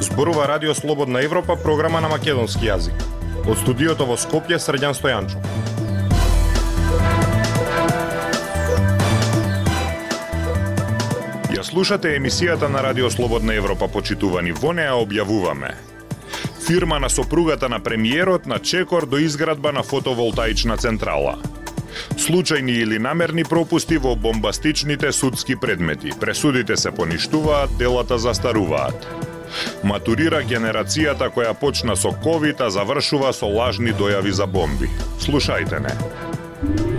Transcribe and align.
Зборува 0.00 0.48
Радио 0.48 0.74
Слободна 0.74 1.22
Европа, 1.22 1.56
програма 1.56 2.00
на 2.00 2.08
македонски 2.08 2.68
јазик. 2.68 2.94
Од 3.42 3.58
студиото 3.58 4.06
во 4.06 4.14
Скопје, 4.14 4.58
Средјан 4.62 4.94
Стојанчо. 4.94 5.40
Ја 11.56 11.64
слушате 11.66 12.16
емисијата 12.18 12.68
на 12.68 12.82
Радио 12.86 13.10
Слободна 13.10 13.54
Европа, 13.58 13.88
почитувани. 13.88 14.52
Во 14.52 14.70
неа 14.76 14.94
објавуваме 15.00 15.91
Фирма 16.66 16.98
на 17.00 17.10
сопругата 17.10 17.68
на 17.68 17.80
премиерот 17.80 18.46
на 18.46 18.58
чекор 18.58 19.06
до 19.06 19.18
изградба 19.18 19.72
на 19.72 19.82
фотоволтаична 19.82 20.76
централа. 20.76 21.38
Случајни 22.16 22.70
или 22.82 22.98
намерни 22.98 23.44
пропусти 23.44 23.98
во 23.98 24.14
бомбастичните 24.16 25.12
судски 25.12 25.56
предмети. 25.56 26.12
Пресудите 26.20 26.76
се 26.76 26.90
поништуваат, 26.90 27.76
делата 27.78 28.18
застаруваат. 28.18 29.06
Матурира 29.84 30.40
генерацијата 30.44 31.28
која 31.34 31.52
почна 31.52 31.96
со 31.96 32.14
ковид, 32.24 32.60
а 32.60 32.70
завршува 32.70 33.32
со 33.32 33.50
лажни 33.50 33.92
дојави 33.92 34.30
за 34.30 34.46
бомби. 34.46 34.88
Слушајте 35.20 35.82
не. 35.82 36.91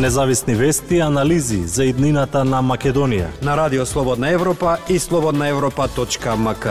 Независни 0.00 0.54
вести 0.54 0.96
и 0.96 1.00
анализи 1.00 1.62
за 1.66 1.84
иднината 1.84 2.44
на 2.44 2.62
Македонија. 2.62 3.30
На 3.42 3.56
Радио 3.56 3.86
Слободна 3.86 4.30
Европа 4.30 4.76
и 4.88 4.98
слободнаевропа.мк. 4.98 6.66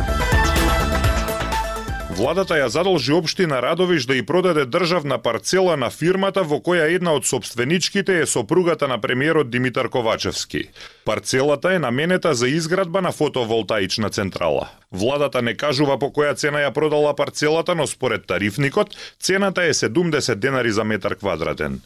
Владата 2.13 2.53
ја 2.53 2.67
задолжи 2.69 3.09
општина 3.15 3.57
Радовиш 3.63 4.05
да 4.05 4.13
ја 4.13 4.25
продаде 4.29 4.67
државна 4.69 5.17
парцела 5.17 5.73
на 5.81 5.87
фирмата 5.89 6.43
во 6.45 6.59
која 6.61 6.85
една 6.93 7.15
од 7.17 7.25
собственичките 7.25 8.19
е 8.21 8.27
сопругата 8.29 8.87
на 8.87 8.99
премиерот 9.01 9.49
Димитар 9.49 9.89
Ковачевски. 9.89 10.67
Парцелата 11.05 11.73
е 11.73 11.79
наменета 11.79 12.35
за 12.35 12.47
изградба 12.47 13.01
на 13.01 13.11
фотоволтаична 13.11 14.09
централа. 14.09 14.67
Владата 14.91 15.41
не 15.41 15.55
кажува 15.57 15.97
по 15.97 16.11
која 16.13 16.35
цена 16.37 16.61
ја 16.61 16.73
продала 16.73 17.15
парцелата, 17.15 17.75
но 17.75 17.87
според 17.87 18.27
тарифникот 18.27 18.93
цената 19.19 19.63
е 19.63 19.73
70 19.73 20.35
денари 20.35 20.71
за 20.71 20.83
метар 20.83 21.15
квадратен. 21.15 21.81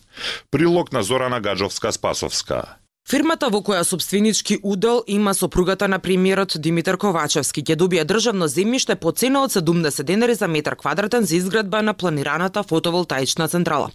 Прилог 0.51 0.91
на 0.91 1.03
Зорана 1.03 1.41
Гаджовска-Спасовска. 1.41 2.63
Фирмата 3.07 3.47
во 3.47 3.61
која 3.63 3.85
собственички 3.87 4.57
удел 4.67 4.97
има 5.07 5.31
сопругата 5.33 5.87
на 5.87 5.95
премиерот 6.03 6.57
Димитар 6.59 6.97
Ковачевски 6.99 7.61
ќе 7.63 7.75
добие 7.79 8.03
државно 8.03 8.49
земјиште 8.51 8.97
по 8.99 9.13
цена 9.15 9.45
од 9.45 9.53
70 9.55 10.03
денари 10.03 10.33
за 10.35 10.49
метар 10.51 10.75
квадратен 10.75 11.23
за 11.23 11.37
изградба 11.37 11.81
на 11.81 11.93
планираната 11.93 12.63
фотоволтаична 12.63 13.47
централа. 13.47 13.91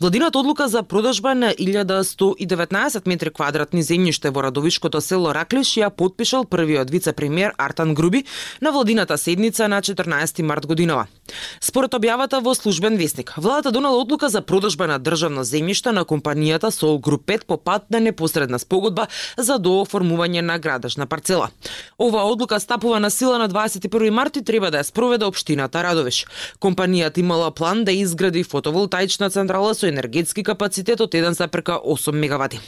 Владината 0.00 0.38
одлука 0.38 0.68
за 0.68 0.82
продажба 0.82 1.34
на 1.34 1.50
1119 1.50 3.08
метри 3.08 3.30
квадратни 3.30 3.82
земјиште 3.82 4.30
во 4.30 4.46
Радовишкото 4.46 5.00
село 5.00 5.34
Раклиш 5.34 5.74
ја 5.82 5.90
подпишал 5.90 6.44
првиот 6.44 6.90
вице-премиер 6.90 7.54
Артан 7.58 7.94
Груби 7.94 8.24
на 8.60 8.70
владината 8.70 9.18
седница 9.18 9.68
на 9.68 9.82
14 9.82 10.42
март 10.42 10.66
годинава. 10.66 11.06
Според 11.60 11.94
објавата 11.94 12.38
во 12.38 12.54
службен 12.54 12.96
вестник, 12.96 13.34
владата 13.36 13.72
донела 13.72 13.98
одлука 13.98 14.28
за 14.28 14.40
продажба 14.42 14.86
на 14.86 14.98
државно 14.98 15.42
земјиште 15.42 15.90
на 15.90 16.04
компанијата 16.04 16.70
Сол 16.70 16.98
Груп 16.98 17.26
5 17.26 17.46
по 17.46 17.56
пат 17.56 17.90
на 17.90 18.00
непосредна 18.00 18.51
предна 18.52 18.58
спогодба 18.58 19.06
за 19.36 19.58
дооформување 19.58 20.42
на 20.42 20.58
градажна 20.58 21.06
парцела. 21.06 21.50
Оваа 21.98 22.28
одлука 22.28 22.60
стапува 22.60 23.00
на 23.00 23.10
сила 23.10 23.38
на 23.38 23.48
21 23.48 24.10
март 24.10 24.36
и 24.36 24.44
треба 24.44 24.70
да 24.70 24.82
ја 24.82 24.84
спроведе 24.84 25.24
општината 25.24 25.82
Радовиш. 25.82 26.26
Компанијата 26.60 27.18
имала 27.20 27.50
план 27.50 27.84
да 27.84 27.92
изгради 27.92 28.44
фотоволтаична 28.44 29.30
централа 29.30 29.74
со 29.74 29.86
енергетски 29.86 30.42
капацитет 30.42 31.00
од 31.00 31.12
1,8 31.12 32.12
мегавати. 32.12 32.60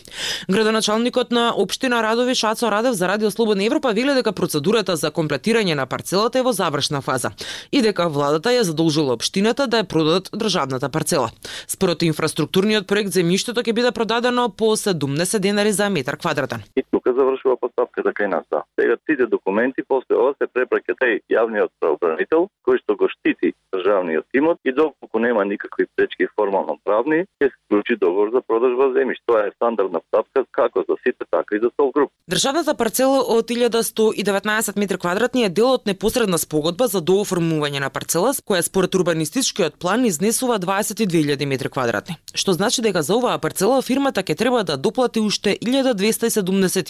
Градоначалникот 0.49 1.31
на 1.31 1.53
општина 1.57 2.03
Радовиш 2.03 2.45
Ацо 2.45 2.71
Радев 2.71 2.95
за 2.95 3.09
Радио 3.09 3.31
Слободна 3.31 3.65
Европа 3.65 3.93
вели 3.93 4.15
дека 4.15 4.33
процедурата 4.33 4.97
за 4.97 5.11
комплетирање 5.11 5.75
на 5.75 5.87
парцелата 5.87 6.39
е 6.39 6.43
во 6.43 6.53
завршна 6.53 7.03
фаза 7.03 7.33
и 7.73 7.83
дека 7.83 8.09
владата 8.09 8.51
ја 8.51 8.63
задолжила 8.63 9.15
општината 9.15 9.67
да 9.67 9.83
ја 9.83 9.85
продадат 9.85 10.31
државната 10.33 10.89
парцела. 10.89 11.31
Според 11.67 12.03
инфраструктурниот 12.03 12.87
проект 12.87 13.13
земјиштето 13.13 13.63
ќе 13.63 13.73
биде 13.73 13.93
продадено 13.93 14.49
по 14.49 14.77
70 14.77 15.39
денари 15.39 15.74
за 15.75 15.91
метар 15.91 16.17
квадратен. 16.17 16.63
И 17.05 17.11
тука 17.11 17.21
завршува 17.21 17.57
постапката 17.61 18.13
кај 18.17 18.29
нас, 18.29 18.45
да. 18.51 18.63
Сега 18.81 18.97
тите 19.07 19.27
документи 19.27 19.83
после 19.89 20.17
ова 20.17 20.35
се 20.39 20.47
препраќа 20.49 20.97
тај 20.97 21.21
јавниот 21.29 21.71
правобранител 21.81 22.49
кој 22.65 22.81
што 22.81 22.97
го 22.97 23.09
штити 23.09 23.53
државниот 23.75 24.25
имот 24.33 24.59
и 24.65 24.73
доколку 24.73 25.19
нема 25.19 25.45
никакви 25.45 25.87
пречки 25.97 26.27
формално 26.37 26.79
правни, 26.85 27.27
ќе 27.41 27.51
се 27.51 27.57
склучи 27.67 27.97
договор 28.01 28.33
за 28.33 28.41
продажба 28.41 28.89
земјиште. 28.97 29.25
Тоа 29.27 29.47
е 29.49 29.53
стандардна 29.57 30.01
стапка 30.09 30.45
како 30.51 30.85
за 30.89 30.97
сите, 31.05 31.25
така 31.31 31.57
и 31.57 31.61
за 31.61 31.71
Сол 31.77 31.93
груп. 31.93 32.11
Државната 32.31 32.75
парцела 32.75 33.21
од 33.21 33.49
1119 33.51 34.79
метри 34.81 34.99
квадратни 34.99 35.45
е 35.45 35.49
дел 35.49 35.75
од 35.77 35.87
непосредна 35.87 36.39
спогодба 36.39 36.89
за 36.89 37.01
дооформување 37.05 37.85
на 37.85 37.91
парцела, 37.91 38.33
која 38.33 38.63
според 38.65 38.95
урбанистичкиот 38.95 39.77
план 39.79 40.05
изнесува 40.09 40.59
22.000 40.59 41.45
метри 41.47 41.69
квадратни. 41.69 42.17
Што 42.35 42.57
значи 42.57 42.83
дека 42.83 43.03
за 43.03 43.17
оваа 43.21 43.39
парцела 43.39 43.83
фирмата 43.83 44.25
ќе 44.25 44.39
треба 44.39 44.65
да 44.65 44.77
доплати 44.77 45.21
уште 45.21 45.59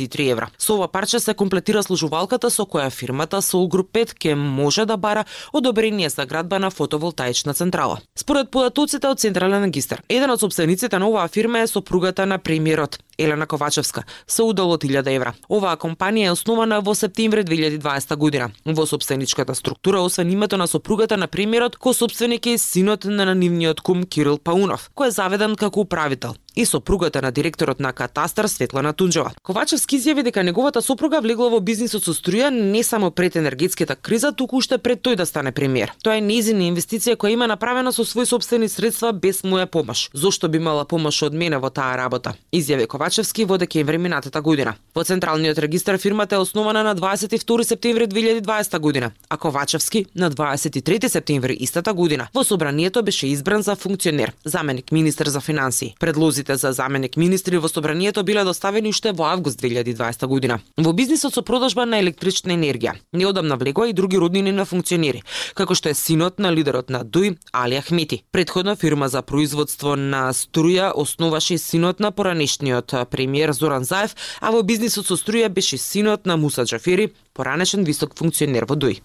1273 0.05 0.31
евра. 0.31 0.49
Со 0.59 0.75
ова 0.75 0.89
парче 0.89 1.21
се 1.21 1.35
комплетира 1.35 1.83
служувалката 1.83 2.51
со 2.51 2.63
која 2.63 2.91
фирмата 2.91 3.43
Сол 3.43 3.69
Group 3.69 3.93
5 3.93 4.15
ќе 4.19 4.35
може 4.35 4.87
да 4.87 4.97
бара 4.97 5.25
одобрение 5.53 6.09
за 6.09 6.27
градба 6.27 6.59
на 6.59 6.71
фотоволтаична 6.71 7.55
централа. 7.55 7.99
Според 8.19 8.51
податоците 8.51 9.09
од 9.09 9.21
Централен 9.21 9.65
регистар, 9.65 10.03
еден 10.09 10.31
од 10.31 10.41
собствениците 10.41 10.99
на 10.99 11.09
оваа 11.09 11.29
фирма 11.29 11.61
е 11.61 11.67
сопругата 11.67 12.27
на 12.27 12.39
премиерот 12.39 12.99
Елена 13.19 13.47
Ковачевска 13.47 14.05
со 14.27 14.45
удел 14.45 14.71
од 14.71 14.85
1000 14.85 15.15
евра. 15.15 15.35
Оваа 15.49 15.77
компанија 15.77 16.31
е 16.31 16.35
основана 16.35 16.81
во 16.81 16.95
септември 16.95 17.45
2020 17.45 18.17
година. 18.17 18.51
Во 18.65 18.87
собственичката 18.87 19.55
структура, 19.55 20.01
освен 20.01 20.31
името 20.31 20.57
на 20.57 20.67
сопругата 20.67 21.17
на 21.17 21.27
премиерот, 21.27 21.77
ко 21.77 21.95
собственик 21.95 22.47
е 22.47 22.59
синот 22.59 23.05
на 23.05 23.35
нивниот 23.35 23.81
кум 23.81 24.05
Кирил 24.05 24.39
Паунов, 24.39 24.91
кој 24.97 25.09
е 25.09 25.11
заведен 25.11 25.57
како 25.57 25.81
управител 25.81 26.35
и 26.57 26.67
сопругата 26.67 27.23
на 27.23 27.33
директорот 27.33 27.81
на 27.81 27.93
Катастар 27.93 28.47
Светлана 28.47 28.93
Тунџева. 28.95 29.31
Ковачевски 29.43 29.99
изјави 29.99 30.23
дека 30.23 30.43
неговата 30.43 30.83
сопруга 30.83 31.21
влегла 31.21 31.49
во 31.51 31.61
бизнисот 31.61 32.05
со 32.05 32.15
струја 32.15 32.51
не 32.51 32.83
само 32.83 33.11
пред 33.11 33.37
енергетската 33.37 33.97
криза, 33.97 34.33
туку 34.33 34.57
уште 34.57 34.79
пред 34.79 35.03
тој 35.03 35.17
да 35.17 35.27
стане 35.27 35.53
премиер. 35.53 35.93
Тоа 36.03 36.19
е 36.19 36.21
незина 36.21 36.65
инвестиција 36.69 37.17
која 37.17 37.35
има 37.35 37.47
направена 37.47 37.93
со 37.93 38.05
своји 38.05 38.27
собствени 38.31 38.69
средства 38.69 39.13
без 39.13 39.43
моја 39.43 39.67
помош. 39.67 40.09
Зошто 40.15 40.49
би 40.49 40.59
имала 40.59 40.85
помош 40.85 41.23
од 41.23 41.35
мене 41.35 41.59
во 41.59 41.71
таа 41.71 41.97
работа? 41.97 42.35
Изјави 42.53 42.87
Ковачевски 42.87 43.45
во 43.45 43.59
декември 43.59 43.99
минатата 43.99 44.41
година. 44.41 44.77
Во 44.95 45.05
Централниот 45.05 45.59
регистар 45.59 45.99
фирмата 45.99 46.37
е 46.37 46.39
основана 46.39 46.85
на 46.85 46.95
22 46.97 47.63
септември 47.63 48.07
2020 48.07 48.79
година, 48.79 49.11
а 49.29 49.37
Ковачевски 49.37 50.07
на 50.15 50.31
23 50.31 51.09
септември 51.09 51.57
истата 51.61 51.93
година. 51.93 52.29
Во 52.35 52.45
собранието 52.45 53.03
беше 53.03 53.27
избран 53.27 53.63
за 53.63 53.77
функционер, 53.77 54.33
заменик 54.45 54.93
министер 54.93 55.27
за 55.27 55.41
финансии. 55.41 55.95
Предлози 56.01 56.44
Предлозите 56.45 56.57
за 56.57 56.73
заменик 56.73 57.17
министри 57.17 57.57
во 57.59 57.69
собранието 57.69 58.23
биле 58.23 58.45
доставени 58.45 58.89
уште 58.89 59.13
во 59.13 59.25
август 59.33 59.61
2020 59.61 60.27
година. 60.27 60.61
Во 60.77 60.93
бизнисот 60.93 61.35
со 61.35 61.43
продажба 61.43 61.87
на 61.87 61.99
електрична 61.99 62.53
енергија 62.53 62.95
неодамна 63.13 63.57
влегоа 63.57 63.89
и 63.89 63.93
други 63.93 64.19
роднини 64.19 64.53
на 64.53 64.65
функционери, 64.65 65.23
како 65.55 65.75
што 65.75 65.89
е 65.89 65.95
синот 65.95 66.39
на 66.39 66.53
лидерот 66.53 66.91
на 66.91 67.01
Дуј, 67.05 67.39
Али 67.53 67.79
Ахмети. 67.79 68.25
Предходно 68.31 68.77
фирма 68.77 69.09
за 69.09 69.23
производство 69.23 69.97
на 69.97 70.33
струја 70.33 70.93
основаше 70.95 71.59
синот 71.59 72.01
на 72.01 72.13
поранешниот 72.13 73.09
премиер 73.11 73.53
Зоран 73.53 73.85
Заев, 73.85 74.15
а 74.41 74.51
во 74.51 74.63
бизнисот 74.63 75.07
со 75.07 75.17
струја 75.17 75.49
беше 75.49 75.79
синот 75.79 76.27
на 76.27 76.37
Муса 76.37 76.65
Джафери, 76.65 77.15
поранешен 77.33 77.85
висок 77.85 78.19
функционер 78.19 78.67
во 78.69 78.77
Дуј. 78.77 79.01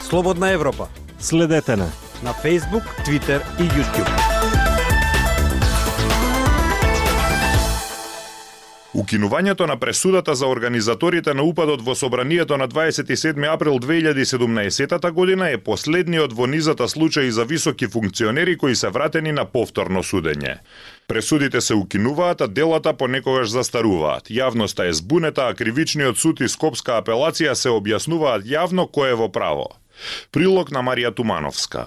Слободна 0.00 0.52
Европа. 0.52 0.88
Следете 1.20 1.76
на 1.76 2.07
на 2.22 2.32
Facebook, 2.32 2.84
Twitter 3.04 3.40
и 3.58 3.62
YouTube. 3.62 4.10
Укинувањето 8.94 9.66
на 9.66 9.76
пресудата 9.76 10.34
за 10.34 10.46
организаторите 10.46 11.34
на 11.34 11.42
упадот 11.42 11.82
во 11.82 11.94
собранието 11.94 12.56
на 12.56 12.68
27 12.68 13.54
април 13.54 13.78
2017 13.78 15.10
година 15.10 15.50
е 15.50 15.58
последниот 15.58 16.32
во 16.32 16.46
низата 16.46 16.88
случаи 16.88 17.30
за 17.30 17.44
високи 17.44 17.86
функционери 17.86 18.58
кои 18.58 18.74
се 18.76 18.88
вратени 18.88 19.32
на 19.32 19.44
повторно 19.44 20.02
судење. 20.02 20.58
Пресудите 21.08 21.60
се 21.60 21.74
укинуваат, 21.74 22.40
а 22.40 22.48
делата 22.48 22.92
понекогаш 22.92 23.48
застаруваат. 23.48 24.30
Јавноста 24.30 24.88
е 24.88 24.92
збунета, 24.92 25.46
а 25.48 25.54
кривичниот 25.54 26.18
суд 26.18 26.40
и 26.40 26.48
Скопска 26.48 26.98
апелација 26.98 27.54
се 27.54 27.68
објаснуваат 27.68 28.42
јавно 28.42 28.90
кој 28.90 29.12
е 29.12 29.14
во 29.14 29.28
право. 29.28 29.70
Прилог 30.32 30.70
на 30.70 30.82
Марија 30.82 31.14
Тумановска 31.14 31.86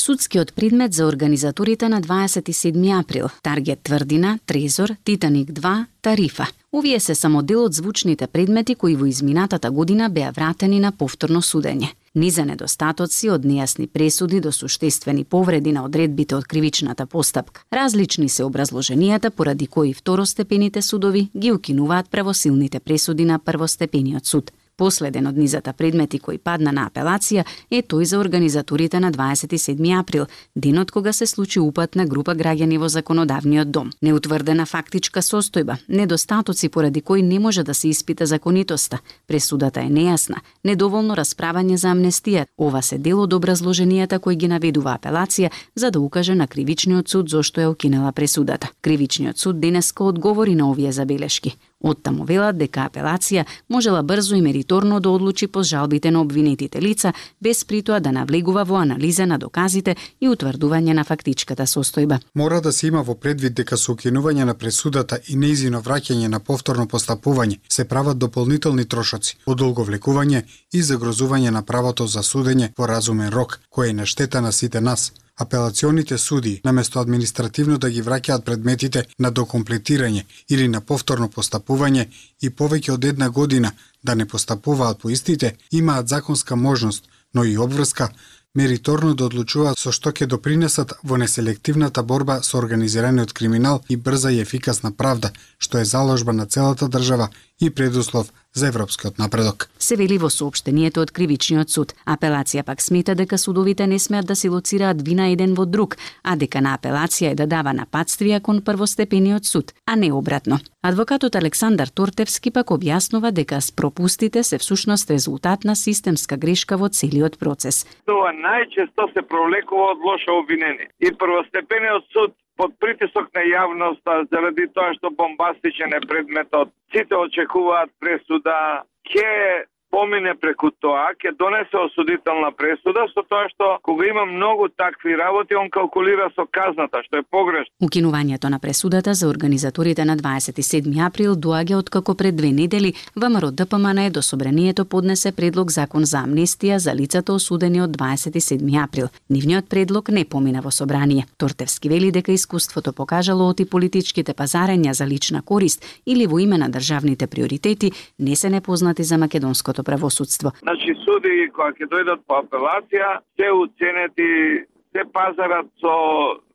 судскиот 0.00 0.52
предмет 0.54 0.94
за 0.94 1.06
организаторите 1.06 1.88
на 1.88 2.00
27 2.00 3.00
април, 3.00 3.26
Таргет 3.42 3.80
Тврдина, 3.82 4.38
Трезор, 4.46 4.90
Титаник 5.04 5.50
2, 5.50 5.84
Тарифа. 6.02 6.46
Овие 6.72 7.00
се 7.00 7.14
само 7.14 7.42
дел 7.42 7.64
од 7.64 7.72
звучните 7.72 8.26
предмети 8.26 8.74
кои 8.74 8.96
во 8.96 9.06
изминатата 9.06 9.70
година 9.70 10.10
беа 10.10 10.32
вратени 10.36 10.80
на 10.80 10.92
повторно 10.92 11.40
судење. 11.42 11.88
Низа 12.14 12.44
недостатоци 12.44 13.30
од 13.30 13.44
нејасни 13.44 13.86
пресуди 13.86 14.40
до 14.40 14.52
суштествени 14.52 15.24
повреди 15.24 15.72
на 15.72 15.84
одредбите 15.84 16.36
од 16.36 16.44
кривичната 16.44 17.06
постапка. 17.06 17.62
Различни 17.72 18.28
се 18.28 18.44
образложенијата 18.44 19.30
поради 19.30 19.66
кои 19.66 19.94
второстепените 19.94 20.82
судови 20.82 21.28
ги 21.36 21.52
укинуваат 21.52 22.10
правосилните 22.10 22.80
пресуди 22.80 23.24
на 23.24 23.38
првостепениот 23.38 24.26
суд. 24.26 24.52
Последен 24.78 25.26
од 25.26 25.34
низата 25.34 25.72
предмети 25.74 26.20
кој 26.22 26.36
падна 26.38 26.70
на 26.70 26.84
апелација 26.86 27.42
е 27.70 27.80
тој 27.82 28.04
за 28.06 28.18
организаторите 28.22 29.00
на 29.02 29.10
27 29.10 29.80
април, 29.98 30.26
денот 30.54 30.90
кога 30.94 31.12
се 31.12 31.26
случи 31.26 31.58
упат 31.60 31.96
на 31.98 32.06
група 32.06 32.36
граѓани 32.38 32.78
во 32.78 32.88
законодавниот 32.88 33.72
дом. 33.74 33.90
Неутврдена 34.02 34.66
фактичка 34.66 35.18
состојба, 35.18 35.80
недостатоци 35.88 36.68
поради 36.68 37.00
кои 37.00 37.22
не 37.22 37.38
може 37.38 37.64
да 37.64 37.74
се 37.74 37.88
испита 37.88 38.26
законитоста, 38.26 39.00
пресудата 39.26 39.80
е 39.80 39.90
нејасна, 39.90 40.38
недоволно 40.64 41.16
расправање 41.18 41.74
за 41.74 41.90
амнестија. 41.90 42.46
Ова 42.56 42.82
се 42.82 42.98
дел 42.98 43.24
од 43.24 43.34
образложенијата 43.34 44.20
кои 44.22 44.36
ги 44.36 44.46
наведува 44.46 44.94
апелација 44.94 45.50
за 45.74 45.90
да 45.90 46.00
укаже 46.00 46.34
на 46.38 46.46
кривичниот 46.46 47.08
суд 47.08 47.28
зошто 47.28 47.60
ја 47.60 47.72
укинела 47.74 48.12
пресудата. 48.12 48.70
Кривичниот 48.80 49.38
суд 49.38 49.60
денеска 49.60 50.04
одговори 50.04 50.54
на 50.54 50.70
овие 50.70 50.92
забелешки. 50.92 51.56
Оттаму 51.80 52.24
велат 52.26 52.56
дека 52.58 52.88
апелација 52.88 53.44
можела 53.68 54.02
брзо 54.02 54.34
и 54.34 54.42
мериторно 54.42 54.98
да 55.00 55.10
одлучи 55.10 55.46
по 55.46 55.62
жалбите 55.62 56.10
на 56.10 56.20
обвинетите 56.20 56.80
лица, 56.82 57.12
без 57.40 57.64
притоа 57.64 58.00
да 58.00 58.12
навлегува 58.12 58.64
во 58.64 58.80
анализа 58.82 59.26
на 59.26 59.38
доказите 59.38 59.94
и 60.20 60.28
утврдување 60.28 60.96
на 60.98 61.04
фактичката 61.04 61.66
состојба. 61.66 62.18
Мора 62.34 62.60
да 62.60 62.72
се 62.72 62.88
има 62.88 63.02
во 63.02 63.14
предвид 63.14 63.54
дека 63.54 63.76
со 63.76 63.94
укинување 63.94 64.44
на 64.44 64.54
пресудата 64.54 65.20
и 65.28 65.36
неизино 65.36 65.82
враќање 65.82 66.28
на 66.28 66.40
повторно 66.40 66.86
постапување 66.86 67.60
се 67.68 67.84
прават 67.84 68.18
дополнителни 68.18 68.84
трошоци, 68.84 69.38
одолговлекување 69.46 70.42
и 70.72 70.82
загрозување 70.82 71.50
на 71.50 71.62
правото 71.62 72.06
за 72.06 72.26
судење 72.26 72.72
во 72.78 72.86
разумен 72.86 73.30
рок, 73.30 73.60
кој 73.70 73.90
е 73.90 73.98
на 74.02 74.06
штета 74.06 74.40
на 74.40 74.52
сите 74.52 74.80
нас– 74.80 75.12
апелационите 75.38 76.18
суди, 76.18 76.60
наместо 76.64 77.00
административно 77.00 77.78
да 77.78 77.90
ги 77.90 78.02
враќаат 78.02 78.44
предметите 78.44 79.04
на 79.18 79.30
докомплетирање 79.30 80.24
или 80.48 80.68
на 80.68 80.80
повторно 80.80 81.28
постапување 81.28 82.08
и 82.42 82.50
повеќе 82.50 82.92
од 82.92 83.04
една 83.04 83.28
година 83.30 83.72
да 84.02 84.14
не 84.14 84.26
постапуваат 84.26 84.98
по 84.98 85.10
истите, 85.10 85.56
имаат 85.70 86.08
законска 86.08 86.56
можност, 86.56 87.04
но 87.34 87.44
и 87.44 87.58
обврска 87.58 88.08
мериторно 88.54 89.14
да 89.14 89.26
одлучуваат 89.28 89.78
со 89.78 89.92
што 89.92 90.10
ќе 90.10 90.26
допринесат 90.26 90.94
во 91.02 91.16
неселективната 91.22 92.02
борба 92.02 92.40
со 92.42 92.58
организираниот 92.58 93.32
криминал 93.32 93.82
и 93.88 93.96
брза 93.96 94.32
и 94.32 94.40
ефикасна 94.40 94.92
правда, 94.92 95.32
што 95.58 95.78
е 95.78 95.84
заложба 95.84 96.32
на 96.32 96.46
целата 96.46 96.88
држава 96.88 97.28
и 97.60 97.70
предуслов 97.74 98.32
за 98.52 98.68
европскиот 98.68 99.18
напредок. 99.18 99.68
Се 99.78 99.96
вели 99.96 100.18
во 100.18 100.30
соопштението 100.30 101.02
од 101.04 101.12
Кривичниот 101.14 101.70
суд. 101.70 101.92
Апелација 102.06 102.64
пак 102.66 102.82
смета 102.82 103.14
дека 103.14 103.38
судовите 103.38 103.86
не 103.86 103.98
смеат 103.98 104.26
да 104.26 104.36
се 104.36 104.48
лоцираат 104.48 105.02
вина 105.06 105.28
еден 105.32 105.54
во 105.54 105.66
друг, 105.66 105.96
а 106.24 106.36
дека 106.36 106.60
на 106.60 106.74
апелација 106.78 107.32
е 107.32 107.38
да 107.38 107.46
дава 107.46 107.74
нападствија 107.74 108.40
кон 108.40 108.62
првостепениот 108.62 109.46
суд, 109.46 109.72
а 109.86 109.96
не 109.96 110.12
обратно. 110.12 110.58
Адвокатот 110.82 111.36
Александар 111.36 111.88
Тортевски 111.88 112.50
пак 112.50 112.74
објаснува 112.74 113.30
дека 113.30 113.60
с 113.60 113.72
пропустите 113.72 114.42
се 114.42 114.58
всушност 114.58 115.10
резултат 115.10 115.64
на 115.64 115.76
системска 115.76 116.36
грешка 116.36 116.76
во 116.76 116.88
целиот 116.88 117.38
процес. 117.38 117.86
Тоа 118.06 118.32
најчесто 118.32 119.12
се 119.14 119.22
провлекува 119.22 119.92
од 119.94 119.98
лошо 120.02 120.38
обвинение. 120.42 120.90
И 121.00 121.12
првостепениот 121.12 122.04
суд 122.12 122.34
под 122.58 122.74
притисок 122.82 123.30
на 123.34 123.42
јавноста 123.46 124.24
заради 124.32 124.66
тоа 124.74 124.92
што 124.98 125.10
бомбастичен 125.14 125.94
е 125.94 126.00
предметот. 126.10 126.72
Сите 126.92 127.14
очекуваат 127.14 127.90
пресуда, 128.02 128.82
ке 129.06 129.64
помине 129.90 130.34
преку 130.40 130.70
тоа, 130.70 131.12
ќе 131.20 131.32
донесе 131.38 131.78
осудителна 131.80 132.50
пресуда 132.56 133.06
со 133.12 133.24
тоа 133.28 133.48
што 133.52 133.78
кога 133.82 134.06
има 134.06 134.24
многу 134.26 134.68
такви 134.68 135.16
работи, 135.16 135.54
он 135.54 135.70
калкулира 135.70 136.30
со 136.36 136.46
казната, 136.46 137.02
што 137.06 137.18
е 137.18 137.22
погрешно. 137.22 137.74
Укинувањето 137.82 138.48
на 138.48 138.58
пресудата 138.58 139.14
за 139.14 139.28
организаторите 139.28 140.04
на 140.04 140.16
27 140.16 140.88
април 141.06 141.34
доаѓа 141.34 141.78
од 141.78 141.90
како 141.90 142.14
пред 142.14 142.36
две 142.36 142.52
недели 142.52 142.94
ВМРО 143.16 143.50
ДПМН 143.50 144.10
до 144.12 144.22
собранието 144.22 144.84
поднесе 144.84 145.32
предлог 145.32 145.70
закон 145.70 146.04
за 146.04 146.24
амнестија 146.26 146.76
за 146.76 146.94
лицата 146.94 147.32
осудени 147.32 147.80
од 147.82 147.96
27 147.96 148.84
април. 148.84 149.08
Нивниот 149.30 149.68
предлог 149.68 150.08
не 150.08 150.24
помина 150.24 150.60
во 150.62 150.70
собрание. 150.70 151.26
Тортевски 151.36 151.88
вели 151.88 152.10
дека 152.12 152.32
искуството 152.32 152.92
покажало 152.92 153.48
оти 153.48 153.64
политичките 153.64 154.34
пазарења 154.34 154.92
за 154.92 155.06
лична 155.06 155.42
корист 155.42 155.84
или 156.06 156.26
во 156.26 156.38
име 156.38 156.58
на 156.58 156.68
државните 156.68 157.26
приоритети 157.26 157.92
не 158.18 158.36
се 158.36 158.50
непознати 158.50 159.02
за 159.02 159.18
македонското 159.18 159.77
македонското 159.78 159.84
правосудство. 159.84 160.52
Значи 160.62 160.94
суди 161.04 161.50
кои 161.54 161.72
ќе 161.72 161.86
дојдат 161.88 162.20
по 162.26 162.42
апелација, 162.42 163.20
се 163.36 163.48
уценети, 163.52 164.64
се 164.92 165.02
пазарат 165.12 165.66
со 165.80 165.94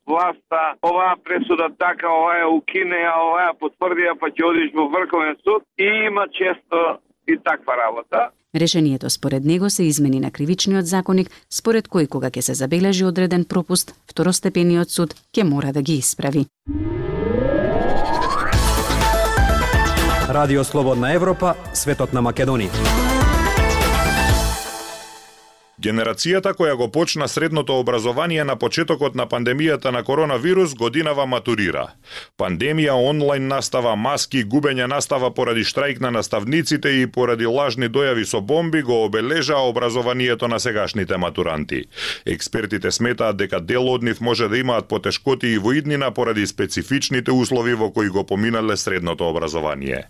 власта, 0.06 0.76
оваа 0.82 1.16
пресуда 1.24 1.68
така, 1.78 2.08
оваа 2.08 2.48
укинеа, 2.48 3.14
оваа 3.16 3.54
потврдија, 3.60 4.18
па 4.20 4.28
ќе 4.28 4.44
одиш 4.44 4.72
во 4.74 4.88
Врховен 4.88 5.36
суд 5.44 5.62
и 5.78 5.88
има 6.06 6.26
често 6.28 6.98
и 7.26 7.36
таква 7.38 7.76
работа. 7.76 8.30
Решението 8.54 9.10
според 9.10 9.44
него 9.44 9.70
се 9.70 9.82
измени 9.82 10.20
на 10.20 10.30
кривичниот 10.30 10.86
законник, 10.86 11.30
според 11.50 11.88
кој 11.88 12.08
кога 12.08 12.30
ќе 12.30 12.40
се 12.40 12.54
забележи 12.54 13.04
одреден 13.04 13.44
пропуст, 13.44 13.94
второстепениот 14.10 14.90
суд 14.90 15.14
ќе 15.34 15.42
мора 15.42 15.72
да 15.72 15.82
ги 15.82 15.98
исправи. 15.98 16.46
Радио 20.28 20.64
Слободна 20.64 21.12
Европа, 21.12 21.54
светот 21.72 22.12
на 22.12 22.22
Македонија. 22.22 23.13
Генерацијата 25.84 26.54
која 26.56 26.76
го 26.80 26.86
почна 26.88 27.26
средното 27.28 27.74
образование 27.76 28.44
на 28.44 28.54
почетокот 28.56 29.14
на 29.14 29.26
пандемијата 29.28 29.90
на 29.92 30.00
коронавирус 30.04 30.74
годинава 30.74 31.26
матурира. 31.26 31.82
Пандемија, 32.40 32.94
онлайн 33.10 33.48
настава, 33.48 33.92
маски, 33.96 34.44
губење 34.44 34.86
настава 34.88 35.28
поради 35.34 35.64
штрајк 35.68 36.00
на 36.00 36.10
наставниците 36.10 36.88
и 37.02 37.06
поради 37.06 37.46
лажни 37.46 37.90
дојави 37.96 38.24
со 38.24 38.40
бомби 38.40 38.82
го 38.82 39.04
обележа 39.04 39.58
образованието 39.58 40.48
на 40.48 40.60
сегашните 40.60 41.16
матуранти. 41.16 41.82
Експертите 42.26 42.90
сметаат 42.90 43.36
дека 43.36 43.60
дел 43.60 43.88
од 43.88 44.02
нив 44.02 44.20
може 44.20 44.48
да 44.48 44.58
имаат 44.58 44.88
потешкоти 44.88 45.52
и 45.52 45.58
во 45.58 45.74
иднина 45.76 46.10
поради 46.10 46.46
специфичните 46.46 47.32
услови 47.32 47.74
во 47.74 47.90
кои 47.92 48.08
го 48.08 48.24
поминале 48.24 48.76
средното 48.76 49.28
образование. 49.28 50.08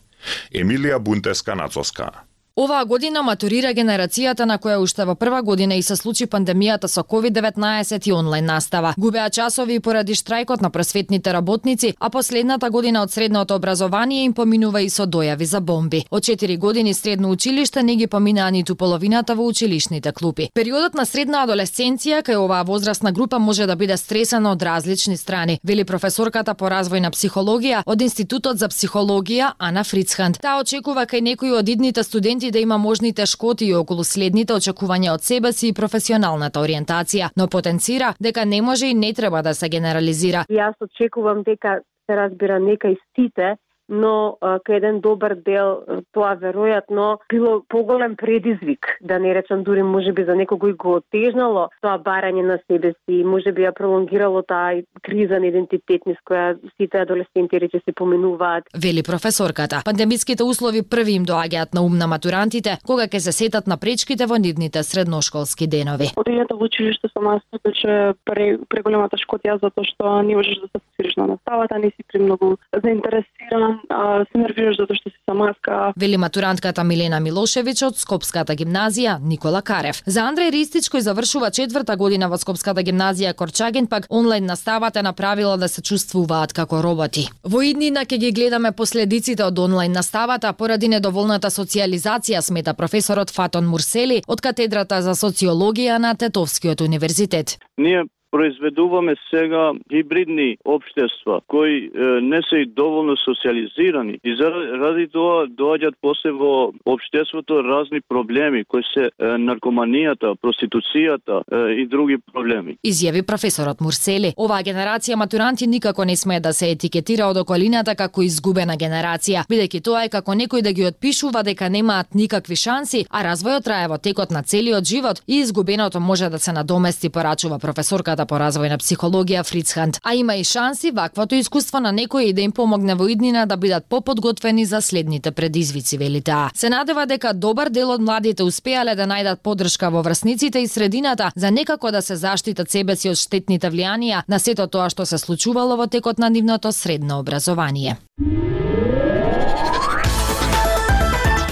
Емилија 0.55 0.99
Бунтеска 0.99 1.55
Нацоска 1.55 2.13
Оваа 2.57 2.85
година 2.87 3.23
матурира 3.27 3.73
генерацијата 3.75 4.45
на 4.47 4.61
која 4.63 4.77
уште 4.79 5.03
во 5.05 5.17
прва 5.19 5.41
година 5.43 5.75
и 5.75 5.83
се 5.83 5.97
случи 5.97 6.29
пандемијата 6.31 6.87
со 6.87 7.03
COVID-19 7.03 8.07
и 8.07 8.13
онлайн 8.13 8.45
настава. 8.47 8.93
Губеа 8.97 9.31
часови 9.31 9.81
поради 9.81 10.15
штрајкот 10.15 10.63
на 10.63 10.71
просветните 10.71 11.33
работници, 11.33 11.95
а 11.99 12.11
последната 12.11 12.71
година 12.71 13.03
од 13.03 13.11
средното 13.11 13.57
образование 13.57 14.25
им 14.25 14.33
поминува 14.33 14.83
и 14.83 14.91
со 14.91 15.03
дојави 15.03 15.43
за 15.43 15.61
бомби. 15.61 16.05
Од 16.11 16.23
4 16.23 16.59
години 16.59 16.95
средно 16.95 17.31
училиште 17.31 17.83
не 17.83 17.97
ги 17.97 18.07
поминаа 18.07 18.51
ниту 18.51 18.77
половината 18.77 19.35
во 19.35 19.47
училишните 19.47 20.13
клупи. 20.13 20.49
Периодот 20.55 20.95
на 20.95 21.07
средна 21.07 21.43
адолесценција 21.43 22.23
кај 22.23 22.39
оваа 22.39 22.63
возрастна 22.63 23.13
група 23.13 23.39
може 23.39 23.67
да 23.67 23.75
биде 23.77 23.97
стресана 23.97 24.53
од 24.53 24.63
различни 24.63 25.17
страни, 25.17 25.59
вели 25.65 25.85
професорката 25.85 26.55
по 26.55 26.71
развој 26.71 27.01
на 27.01 27.11
психологија 27.11 27.83
од 27.87 28.03
Институтот 28.03 28.59
за 28.59 28.69
психологија 28.69 29.53
Ана 29.59 29.83
Фрицханд. 29.83 30.39
Таа 30.39 30.63
очекува 30.63 31.03
кај 31.03 31.21
некои 31.21 31.51
од 31.51 31.69
идните 31.69 32.03
студенти 32.03 32.44
студенти 32.45 32.51
да 32.51 32.59
има 32.59 32.79
можни 32.79 33.15
тешкоти 33.15 33.67
и 33.67 33.75
околу 33.75 34.05
следните 34.05 34.53
очекувања 34.53 35.15
од 35.15 35.23
себе 35.23 35.53
си 35.53 35.69
и 35.69 35.73
професионалната 35.73 36.61
ориентација, 36.61 37.31
но 37.37 37.49
потенцира 37.49 38.15
дека 38.21 38.45
не 38.45 38.61
може 38.63 38.87
и 38.87 38.95
не 38.95 39.13
треба 39.13 39.43
да 39.43 39.55
се 39.55 39.69
генерализира. 39.69 40.45
Јас 40.51 40.75
очекувам 40.81 41.43
дека 41.43 41.81
се 42.07 42.17
разбира 42.17 42.59
нека 42.61 42.89
и 42.89 42.97
сите 43.17 43.57
но 43.95 44.37
кај 44.43 44.77
еден 44.81 45.01
добар 45.01 45.37
дел 45.37 45.83
тоа 46.13 46.35
веројатно 46.41 47.19
било 47.31 47.63
поголем 47.69 48.17
предизвик, 48.17 48.99
да 49.01 49.19
не 49.19 49.35
речам 49.35 49.63
дури 49.65 49.83
можеби 49.83 50.25
за 50.25 50.37
некој 50.39 50.77
го 50.77 50.97
отежнало 51.01 51.69
тоа 51.83 51.99
барање 51.99 52.43
на 52.43 52.59
себе 52.67 52.95
си, 53.05 53.23
можеби 53.25 53.67
ја 53.67 53.73
пролонгирало 53.77 54.43
таа 54.43 54.83
криза 55.03 55.39
на 55.41 55.51
идентитет 55.51 56.07
низ 56.07 56.19
која 56.29 56.57
сите 56.77 57.05
адолесценти 57.05 57.61
рече 57.61 57.81
се 57.85 57.93
поминуваат. 57.93 58.65
Вели 58.75 59.03
професорката. 59.03 59.83
Пандемиските 59.85 60.45
услови 60.45 60.83
први 60.83 61.19
им 61.21 61.25
доаѓаат 61.25 61.75
на 61.75 61.83
ум 61.85 61.99
на 61.99 62.07
матурантите 62.07 62.79
кога 62.87 63.07
ќе 63.07 63.19
се 63.19 63.33
сетат 63.33 63.67
на 63.67 63.77
пречките 63.77 64.27
во 64.27 64.39
нивните 64.39 64.83
средношколски 64.83 65.67
денови. 65.67 66.11
Одењето 66.17 66.59
во 66.59 66.69
училиште 66.69 67.09
со 67.13 67.21
нас 67.21 67.43
беше 67.65 68.15
преголемата 68.25 69.19
шкотија 69.21 69.59
затоа 69.63 69.85
што 69.85 70.23
не 70.23 70.37
можеш 70.37 70.59
да 70.63 70.69
се 70.69 70.81
фокусираш 70.81 71.17
на 71.17 71.27
наставата, 71.35 71.79
не 71.79 71.91
си 71.91 72.05
премногу 72.13 72.57
заинтересиран 72.83 73.81
а 73.91 74.25
се 74.33 74.39
нервираш 74.39 74.77
затоа 74.79 74.97
што 74.97 75.11
си 75.11 75.19
со 75.29 75.35
маска. 75.35 75.93
Вели 75.97 76.17
матурантката 76.17 76.85
Милена 76.85 77.21
Милошевиќ 77.21 77.87
од 77.89 77.99
Скопската 77.99 78.55
гимназија 78.55 79.19
Никола 79.23 79.63
Карев. 79.63 80.03
За 80.07 80.25
Андреј 80.29 80.51
Ристич 80.55 80.89
кој 80.93 81.05
завршува 81.07 81.51
четврта 81.51 81.97
година 81.97 82.29
во 82.29 82.39
Скопската 82.39 82.83
гимназија 82.83 83.35
Корчаген 83.35 83.87
пак 83.87 84.07
онлайн 84.11 84.47
наставата 84.47 85.03
направила 85.03 85.57
да 85.57 85.69
се 85.69 85.83
чувствуваат 85.83 86.53
како 86.53 86.83
роботи. 86.83 87.29
Во 87.45 87.63
иднина 87.63 88.05
ќе 88.05 88.19
ги 88.19 88.33
гледаме 88.33 88.73
последиците 88.73 89.45
од 89.45 89.59
онлайн 89.59 89.93
наставата 89.93 90.53
поради 90.53 90.89
недоволната 90.89 91.51
социализација 91.51 92.41
смета 92.41 92.75
професорот 92.75 93.31
Фатон 93.31 93.67
Мурсели 93.67 94.23
од 94.29 94.41
катедрата 94.41 95.03
за 95.03 95.15
социологија 95.15 95.99
на 95.99 96.15
Тетовскиот 96.15 96.81
универзитет. 96.81 97.59
Ние 97.79 98.05
произведуваме 98.35 99.15
сега 99.31 99.73
хибридни 99.93 100.57
општества 100.65 101.41
кои 101.47 101.75
е, 101.77 101.91
не 102.21 102.41
се 102.49 102.57
и 102.57 102.67
доволно 102.67 103.17
социализирани 103.17 104.19
и 104.25 104.37
заради 104.37 105.07
тоа 105.09 105.47
доаѓаат 105.47 105.95
после 106.03 106.33
во 106.35 106.73
општеството 106.85 107.63
разни 107.63 108.01
проблеми 108.09 108.65
кои 108.69 108.83
се 108.95 109.05
е, 109.07 109.11
наркоманијата, 109.49 110.35
проституцијата 110.43 111.43
е, 111.43 111.83
и 111.83 111.87
други 111.87 112.19
проблеми. 112.33 112.77
Изјави 112.83 113.23
професорот 113.23 113.81
Мурсели. 113.81 114.33
Оваа 114.37 114.67
генерација 114.67 115.15
матуранти 115.15 115.67
никако 115.67 116.05
не 116.05 116.17
смее 116.17 116.41
да 116.41 116.53
се 116.53 116.73
етикетира 116.75 117.31
од 117.31 117.39
околината 117.39 117.95
како 117.95 118.23
изгубена 118.27 118.75
генерација, 118.75 119.47
бидејќи 119.47 119.83
тоа 119.85 120.05
е 120.05 120.13
како 120.17 120.35
некој 120.35 120.67
да 120.67 120.73
ги 120.73 120.89
отпишува 120.91 121.45
дека 121.47 121.71
немаат 121.71 122.19
никакви 122.19 122.57
шанси, 122.57 123.07
а 123.11 123.23
развојот 123.31 123.71
трае 123.71 123.87
во 123.89 123.99
текот 123.99 124.35
на 124.35 124.43
целиот 124.43 124.85
живот 124.85 125.23
и 125.27 125.39
изгубеното 125.39 126.01
може 126.01 126.31
да 126.35 126.39
се 126.39 126.53
надомести, 126.53 127.15
порачува 127.15 127.59
професорката 127.59 128.24
по 128.27 128.39
развојна 128.41 128.79
психологија 128.79 129.43
Фриц 129.45 129.73
Хант. 129.73 129.99
А 130.03 130.15
има 130.15 130.37
и 130.37 130.45
шанси 130.45 130.91
ваквото 130.91 131.35
искуство 131.35 131.81
на 131.81 131.93
некој 131.93 132.33
да 132.33 132.41
им 132.41 132.53
помогне 132.53 132.95
во 132.95 133.09
иднина 133.09 133.47
да 133.47 133.57
бидат 133.57 133.87
поподготвени 133.89 134.65
за 134.65 134.81
следните 134.81 135.31
предизвици, 135.31 135.99
вели 135.99 136.21
таа. 136.21 136.51
Се 136.55 136.69
надева 136.69 137.07
дека 137.07 137.35
добар 137.35 137.69
дел 137.69 137.91
од 137.91 138.01
младите 138.01 138.43
успеале 138.43 138.95
да 138.95 139.07
најдат 139.07 139.43
поддршка 139.43 139.91
во 139.91 140.03
врсниците 140.03 140.59
и 140.59 140.69
средината 140.69 141.31
за 141.37 141.51
некако 141.51 141.91
да 141.91 142.03
се 142.03 142.17
заштитат 142.17 142.71
себе 142.71 142.97
си 142.97 143.11
од 143.11 143.19
штетните 143.19 143.71
влијанија 143.71 144.23
на 144.29 144.39
сето 144.39 144.67
тоа 144.67 144.91
што 144.91 145.07
се 145.07 145.19
случувало 145.19 145.77
во 145.77 145.87
текот 145.87 146.19
на 146.19 146.31
нивното 146.31 146.73
средно 146.73 147.19
образование. 147.19 147.97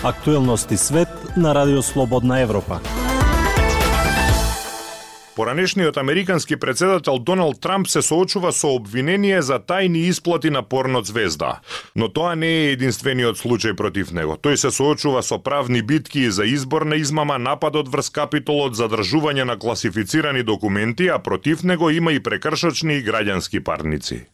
Актуелности 0.04 0.76
свет 0.76 1.08
на 1.36 1.54
Радио 1.54 1.82
Слободна 1.82 2.40
Европа. 2.40 2.80
Поранешниот 5.36 5.96
американски 5.96 6.56
председател 6.56 7.18
Доналд 7.18 7.60
Трамп 7.60 7.88
се 7.88 8.02
соочува 8.02 8.52
со 8.52 8.68
обвинение 8.76 9.42
за 9.42 9.56
тајни 9.58 10.04
исплати 10.08 10.50
на 10.50 10.62
порно 10.62 11.00
звезда. 11.02 11.60
Но 11.96 12.08
тоа 12.08 12.34
не 12.36 12.46
е 12.46 12.72
единствениот 12.72 13.40
случај 13.40 13.72
против 13.72 14.12
него. 14.12 14.36
Тој 14.36 14.60
се 14.60 14.70
соочува 14.70 15.22
со 15.22 15.38
правни 15.38 15.80
битки 15.82 16.28
за 16.30 16.44
изборна 16.44 17.00
измама, 17.00 17.38
нападот 17.38 17.88
врз 17.88 18.12
капитолот, 18.12 18.76
задржување 18.76 19.48
на 19.48 19.56
класифицирани 19.56 20.42
документи, 20.42 21.08
а 21.08 21.18
против 21.18 21.62
него 21.62 21.90
има 21.90 22.12
и 22.12 22.20
прекршочни 22.20 23.00
и 23.00 23.04
граѓански 23.04 23.64
парници. 23.64 24.31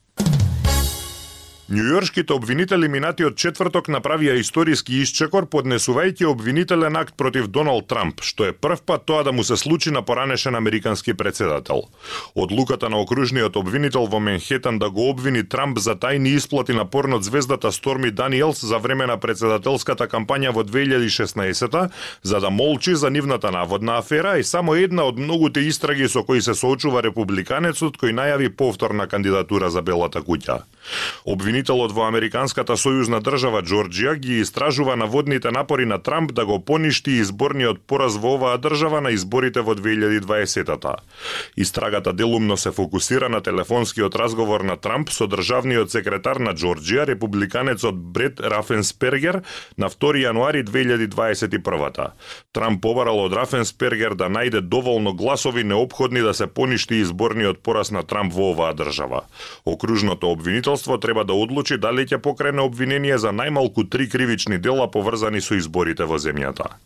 Њујоршките 1.69 2.33
обвинители 2.33 2.89
минатиот 2.89 3.35
четврток 3.37 3.91
направија 3.93 4.39
историски 4.41 5.03
исчекор 5.05 5.45
поднесувајќи 5.53 6.25
обвинителен 6.25 6.97
акт 6.97 7.13
против 7.21 7.51
Доналд 7.53 7.85
Трамп, 7.91 8.23
што 8.25 8.47
е 8.49 8.55
прв 8.57 8.81
пат 8.89 9.03
тоа 9.05 9.27
да 9.27 9.35
му 9.37 9.45
се 9.45 9.59
случи 9.61 9.93
на 9.93 10.01
поранешен 10.01 10.57
американски 10.57 11.13
председател. 11.13 11.83
Одлуката 12.35 12.89
на 12.89 12.97
окружниот 13.05 13.57
обвинител 13.61 14.07
во 14.09 14.21
Менхетан 14.21 14.79
да 14.79 14.89
го 14.91 15.11
обвини 15.11 15.43
Трамп 15.45 15.77
за 15.79 15.93
тајни 15.93 16.39
исплати 16.39 16.73
на 16.73 16.87
порнот 16.87 17.25
звездата 17.25 17.73
Сторми 17.73 18.11
Даниелс 18.11 18.65
за 18.65 18.79
време 18.79 19.07
на 19.07 19.19
председателската 19.21 20.09
кампања 20.09 20.55
во 20.57 20.65
2016 20.65 21.91
за 22.23 22.41
да 22.41 22.51
молчи 22.51 22.97
за 22.97 23.11
нивната 23.11 23.51
наводна 23.51 23.99
афера 23.99 24.39
и 24.39 24.45
само 24.45 24.75
една 24.75 25.05
од 25.05 25.21
многуте 25.21 25.61
истраги 25.61 26.09
со 26.09 26.25
кои 26.25 26.41
се 26.41 26.57
соочува 26.57 27.05
републиканецот 27.05 28.01
кој 28.01 28.17
најави 28.17 28.49
повторна 28.57 29.05
кандидатура 29.07 29.69
за 29.69 29.83
Белата 29.83 30.25
куќа. 30.25 30.63
Обвинителот 31.59 31.91
во 31.91 32.05
Американската 32.07 32.77
сојузна 32.79 33.19
држава 33.19 33.65
Джорджија 33.67 34.13
ги 34.15 34.37
истражува 34.45 34.95
наводните 34.95 35.51
напори 35.51 35.89
на 35.91 35.97
Трамп 35.99 36.31
да 36.31 36.45
го 36.47 36.61
поништи 36.63 37.17
изборниот 37.19 37.81
пораз 37.83 38.15
во 38.15 38.37
оваа 38.37 38.61
држава 38.63 39.01
на 39.03 39.11
изборите 39.11 39.65
во 39.67 39.75
2020-та. 39.75 40.93
Истрагата 41.57 42.13
делумно 42.13 42.57
се 42.57 42.71
фокусира 42.71 43.29
на 43.29 43.41
телефонскиот 43.41 44.15
разговор 44.15 44.61
на 44.61 44.77
Трамп 44.77 45.11
со 45.11 45.27
државниот 45.27 45.91
секретар 45.91 46.39
на 46.39 46.55
Джорджија, 46.55 47.09
републиканецот 47.11 47.99
Брет 47.99 48.39
Рафенспергер, 48.39 49.43
на 49.77 49.91
2 49.91 50.23
јануари 50.23 50.63
2021-та. 50.63 52.13
Трамп 52.53 52.83
побарал 52.83 53.25
од 53.25 53.35
Рафенспергер 53.35 54.15
да 54.15 54.31
најде 54.31 54.61
доволно 54.61 55.11
гласови 55.13 55.65
необходни 55.65 56.23
да 56.23 56.35
се 56.35 56.47
поништи 56.47 57.03
изборниот 57.03 57.59
пораз 57.59 57.91
на 57.91 58.07
Трамп 58.07 58.33
во 58.33 58.53
оваа 58.55 58.79
држава. 58.79 59.27
Окружното 59.67 60.31
обвинителство 60.31 60.99
треба 60.99 61.25
да 61.25 61.35
одлучи 61.49 61.81
дали 61.81 62.05
ќе 62.05 62.21
покрене 62.21 62.61
обвинение 62.61 63.17
за 63.19 63.33
најмалку 63.33 63.89
три 63.89 64.09
кривични 64.13 64.59
дела 64.61 64.91
поврзани 64.93 65.41
со 65.41 65.57
изборите 65.57 66.05
во 66.05 66.21
земјата. 66.21 66.77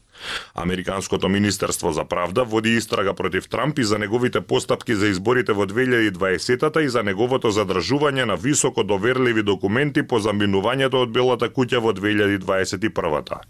Американското 0.54 1.28
Министерство 1.28 1.92
за 1.92 2.04
правда 2.04 2.44
води 2.44 2.76
истрага 2.76 3.14
против 3.14 3.48
Трамп 3.48 3.78
и 3.78 3.84
за 3.84 3.98
неговите 3.98 4.40
постапки 4.40 4.94
за 4.94 5.08
изборите 5.08 5.52
во 5.52 5.66
2020-та 5.66 6.82
и 6.82 6.88
за 6.88 7.02
неговото 7.02 7.50
задржување 7.50 8.24
на 8.24 8.36
високо 8.36 8.84
доверливи 8.84 9.42
документи 9.42 10.06
по 10.06 10.22
заминувањето 10.22 11.02
од 11.02 11.10
Белата 11.10 11.50
куќа 11.50 11.82
во 11.82 11.92
2021-та. 11.92 13.42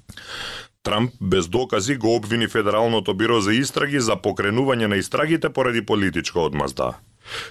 Трамп 0.82 1.12
без 1.20 1.46
докази 1.48 1.96
го 1.96 2.16
обвини 2.16 2.48
Федералното 2.48 3.14
биро 3.14 3.40
за 3.40 3.52
истраги 3.52 4.00
за 4.00 4.16
покренување 4.16 4.86
на 4.86 4.96
истрагите 4.96 5.50
поради 5.50 5.84
политичка 5.86 6.40
одмазда. 6.40 6.94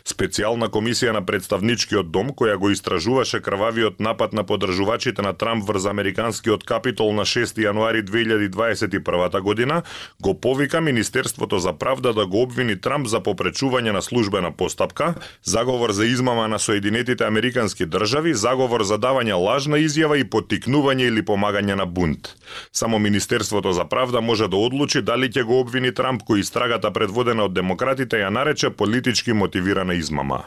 Специјална 0.06 0.68
комисија 0.70 1.14
на 1.16 1.22
представничкиот 1.26 2.12
дом 2.12 2.32
која 2.38 2.58
го 2.60 2.72
истражуваше 2.74 3.42
крвавиот 3.42 4.00
напад 4.00 4.34
на 4.34 4.44
подржувачите 4.44 5.22
на 5.22 5.34
Трамп 5.34 5.66
врз 5.68 5.86
американскиот 5.86 6.64
капитол 6.64 7.14
на 7.14 7.26
6 7.26 7.58
јануари 7.64 8.04
2021 8.04 9.42
година 9.42 9.82
го 10.22 10.34
повика 10.42 10.82
Министерството 10.82 11.60
за 11.60 11.74
правда 11.74 12.14
да 12.14 12.26
го 12.26 12.42
обвини 12.42 12.76
Трамп 12.82 13.08
за 13.08 13.22
попречување 13.22 13.92
на 13.92 14.02
службена 14.02 14.52
постапка, 14.52 15.14
заговор 15.44 15.92
за 15.92 16.06
измама 16.06 16.48
на 16.48 16.60
Соединетите 16.60 17.24
Американски 17.24 17.86
држави, 17.86 18.34
заговор 18.34 18.84
за 18.84 18.98
давање 18.98 19.38
лажна 19.38 19.78
изјава 19.78 20.20
и 20.20 20.28
потикнување 20.28 21.08
или 21.08 21.26
помагање 21.26 21.76
на 21.76 21.86
бунт. 21.86 22.36
Само 22.72 23.00
Министерството 23.00 23.72
за 23.74 23.86
правда 23.86 24.22
може 24.22 24.48
да 24.48 24.58
одлучи 24.58 25.02
дали 25.02 25.30
ќе 25.30 25.44
го 25.44 25.60
обвини 25.60 25.94
Трамп 25.94 26.24
кој 26.24 26.40
истрагата 26.40 26.92
предводена 26.92 27.46
од 27.46 27.54
демократите 27.54 28.20
ја 28.22 28.30
нарече 28.30 28.70
политички 28.70 29.34
мотив 29.34 29.61
мотивирана 29.62 29.94
измама. 29.94 30.44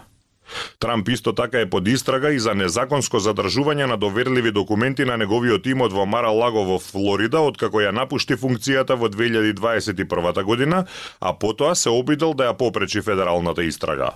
Трамп 0.78 1.08
исто 1.08 1.32
така 1.32 1.60
е 1.60 1.70
под 1.70 1.88
истрага 1.88 2.30
и 2.32 2.38
за 2.38 2.52
незаконско 2.54 3.16
задржување 3.16 3.86
на 3.88 3.96
доверливи 3.96 4.52
документи 4.52 5.04
на 5.08 5.16
неговиот 5.16 5.66
имот 5.66 5.92
во 5.92 6.04
Мара 6.06 6.28
Лаго 6.28 6.64
во 6.68 6.76
Флорида 6.78 7.40
откако 7.40 7.80
ја 7.80 7.94
напушти 7.96 8.36
функцијата 8.36 8.94
во 8.94 9.08
2021 9.08 10.42
година, 10.44 10.84
а 11.20 11.32
потоа 11.32 11.74
се 11.74 11.90
обидел 11.90 12.34
да 12.34 12.50
ја 12.50 12.58
попречи 12.58 13.00
федералната 13.00 13.64
истрага. 13.64 14.10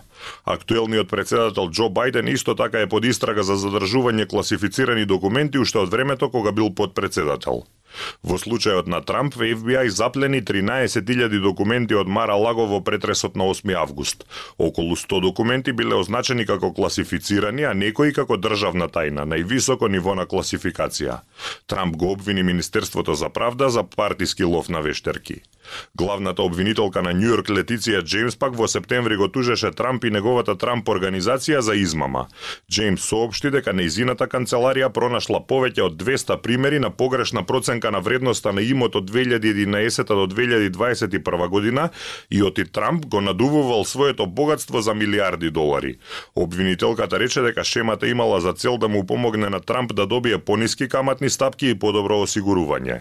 Актуелниот 0.45 1.09
председател 1.09 1.71
Џо 1.71 1.89
Бајден 1.89 2.29
исто 2.29 2.55
така 2.55 2.81
е 2.81 2.89
под 2.89 3.05
истрага 3.05 3.43
за 3.43 3.57
задржување 3.57 4.29
класифицирани 4.29 5.07
документи 5.07 5.59
уште 5.59 5.79
од 5.79 5.91
времето 5.91 6.31
кога 6.31 6.53
бил 6.53 6.75
подпредседател. 6.75 7.65
Во 8.23 8.39
случајот 8.39 8.89
на 8.89 9.01
Трамп, 9.01 9.35
FBI 9.35 9.89
заплени 9.91 10.41
13.000 10.43 11.41
документи 11.43 11.95
од 11.95 12.09
Мара 12.09 12.37
Лаго 12.37 12.67
во 12.67 12.81
претресот 12.81 13.37
на 13.37 13.49
8 13.49 13.75
август. 13.75 14.25
Околу 14.59 14.97
100 14.97 15.21
документи 15.23 15.73
биле 15.73 15.95
означени 15.95 16.47
како 16.47 16.73
класифицирани, 16.73 17.65
а 17.65 17.75
некои 17.75 18.13
како 18.13 18.37
државна 18.37 18.89
тајна, 18.89 19.27
највисоко 19.29 19.89
ниво 19.89 20.15
на 20.15 20.27
класификација. 20.27 21.21
Трамп 21.67 21.97
го 21.97 22.13
обвини 22.13 22.43
Министерството 22.43 23.15
за 23.15 23.29
правда 23.29 23.71
за 23.71 23.85
партиски 23.85 24.45
лов 24.45 24.69
на 24.69 24.81
вештерки. 24.81 25.43
Главната 25.95 26.43
обвинителка 26.43 27.03
на 27.03 27.13
Њујорк 27.15 27.51
Летиција 27.51 28.03
Джеймс 28.03 28.37
пак 28.37 28.57
во 28.57 28.69
септември 28.69 29.17
го 29.17 29.29
тужеше 29.29 29.71
Трамп 29.71 30.05
и 30.05 30.11
неговата 30.11 30.55
Трамп 30.59 30.89
организација 30.89 31.59
за 31.59 31.75
измама. 31.75 32.27
Джеймс 32.71 33.03
соопшти 33.03 33.51
дека 33.51 33.73
неизината 33.73 34.27
канцеларија 34.27 34.89
пронашла 34.95 35.41
повеќе 35.41 35.87
од 35.89 35.97
200 36.01 36.39
примери 36.43 36.79
на 36.79 36.91
погрешна 36.91 37.43
проценка 37.47 37.91
на 37.91 38.01
вредноста 38.01 38.53
на 38.53 38.63
имот 38.63 38.97
од 38.97 39.11
2011 39.11 40.05
до 40.05 40.27
2021 40.35 41.49
година 41.49 41.89
и 42.31 42.43
оти 42.43 42.65
Трамп 42.65 43.07
го 43.07 43.21
надувувал 43.21 43.85
своето 43.85 44.27
богатство 44.27 44.81
за 44.81 44.95
милиарди 44.95 45.51
долари. 45.51 45.99
Обвинителката 46.37 47.21
рече 47.21 47.41
дека 47.41 47.65
шемата 47.65 48.09
имала 48.09 48.41
за 48.41 48.53
цел 48.53 48.79
да 48.79 48.89
му 48.89 49.07
помогне 49.07 49.49
на 49.49 49.61
Трамп 49.61 49.95
да 49.95 50.07
добие 50.07 50.39
пониски 50.39 50.89
каматни 50.89 51.31
стапки 51.31 51.71
и 51.71 51.79
подобро 51.79 52.23
осигурување. 52.23 53.01